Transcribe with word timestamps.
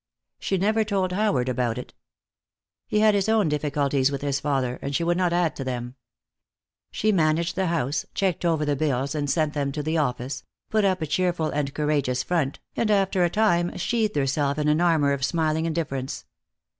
She 0.39 0.57
never 0.57 0.83
told 0.83 1.11
Howard 1.11 1.47
about 1.47 1.77
it. 1.77 1.93
He 2.87 3.01
had 3.01 3.13
his 3.13 3.29
own 3.29 3.49
difficulties 3.49 4.11
with 4.11 4.23
his 4.23 4.39
father, 4.39 4.79
and 4.81 4.95
she 4.95 5.03
would 5.03 5.15
not 5.15 5.31
add 5.31 5.55
to 5.57 5.63
them. 5.63 5.93
She 6.89 7.11
managed 7.11 7.55
the 7.55 7.67
house, 7.67 8.03
checked 8.15 8.43
over 8.43 8.65
the 8.65 8.75
bills 8.75 9.13
and 9.13 9.29
sent 9.29 9.53
them 9.53 9.71
to 9.73 9.83
the 9.83 9.99
office, 9.99 10.41
put 10.71 10.83
up 10.85 11.03
a 11.03 11.05
cheerful 11.05 11.51
and 11.51 11.71
courageous 11.75 12.23
front, 12.23 12.59
and 12.75 12.89
after 12.89 13.23
a 13.23 13.29
time 13.29 13.77
sheathed 13.77 14.15
herself 14.15 14.57
in 14.57 14.67
an 14.69 14.81
armor 14.81 15.11
of 15.13 15.23
smiling 15.23 15.67
indifference. 15.67 16.25